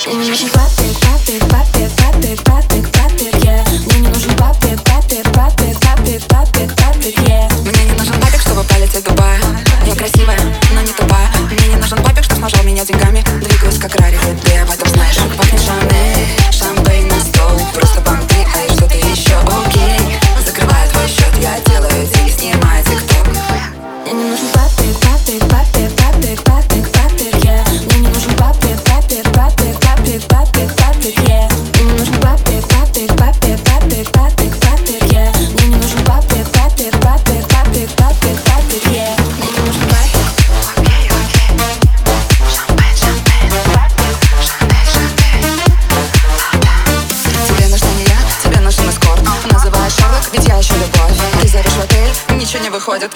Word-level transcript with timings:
She, 0.00 0.10
she, 0.22 0.34
she, 0.34 0.79
ничего 52.50 52.64
не 52.64 52.70
выходит 52.70 53.12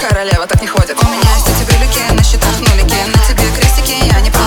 Королева 0.00 0.46
так 0.46 0.60
не 0.62 0.68
ходит 0.68 0.96
У 1.02 1.06
меня 1.08 1.34
есть 1.34 1.48
эти 1.48 1.68
брюлики, 1.68 2.12
на 2.12 2.22
счетах 2.22 2.56
нулики 2.60 2.94
На 3.12 3.18
тебе 3.26 3.50
крестики, 3.58 4.06
я 4.06 4.20
не 4.20 4.30
про 4.30 4.38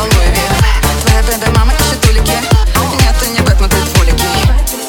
Твоя 1.01 1.21
бэби-мама 1.23 1.73
ищет 1.73 2.05
улики 2.05 2.31
Нет, 2.31 3.15
ты 3.19 3.27
не 3.27 3.41
Бэтмен, 3.41 3.69
ты 3.69 3.75
фулики 3.75 4.23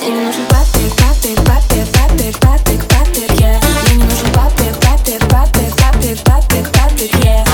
Мне 0.01 0.11
не 0.11 0.21
нужен 0.27 0.47
папик, 0.47 0.95
папик, 0.95 1.37
папик, 1.45 1.89
папик, 1.93 2.39
папик, 2.39 2.85
папик, 2.87 3.31
yeah 3.41 3.61
Мне 3.83 3.97
не 3.97 4.05
нужен 4.05 4.33
папик, 4.33 4.79
папик, 4.79 5.29
папик, 5.29 5.75
папик, 5.75 6.23
папик, 6.23 6.71
папик, 6.71 7.15
yeah 7.25 7.50